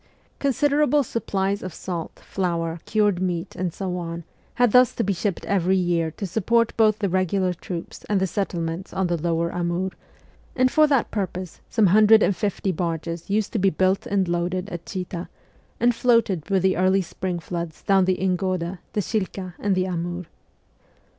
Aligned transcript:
Considerable 0.39 1.03
supplies 1.03 1.61
of 1.61 1.75
salt, 1.75 2.19
flour, 2.25 2.79
cured 2.85 3.21
meat, 3.21 3.55
and 3.55 3.71
so 3.71 3.97
on 3.97 4.23
had 4.55 4.71
thus 4.71 4.95
to 4.95 5.03
be 5.03 5.13
shipped 5.13 5.45
every 5.45 5.77
year 5.77 6.09
to 6.09 6.25
support 6.25 6.75
both 6.75 6.97
the 6.97 7.07
regular 7.07 7.53
troops 7.53 8.03
and 8.05 8.19
the 8.19 8.25
settlements 8.25 8.93
on 8.93 9.05
the 9.05 9.21
lower 9.21 9.53
Amur, 9.53 9.91
and 10.55 10.71
for 10.71 10.87
that 10.87 11.11
purpose 11.11 11.61
some 11.69 11.85
hundred 11.85 12.23
and 12.23 12.35
fifty 12.35 12.71
barges 12.71 13.29
used 13.29 13.53
to 13.53 13.59
be 13.59 13.69
built 13.69 14.07
and 14.07 14.27
loaded 14.27 14.69
at 14.71 14.87
Chita, 14.87 15.29
and 15.79 15.93
floated 15.93 16.49
with 16.49 16.63
the 16.63 16.77
early 16.77 17.03
spring 17.03 17.37
floods 17.39 17.83
down 17.83 18.05
the 18.05 18.17
Ingoda, 18.19 18.79
the 18.93 19.01
Shilka, 19.01 19.53
and 19.59 19.75
the 19.75 19.85
Amur. 19.85 20.23
The. 20.23 20.27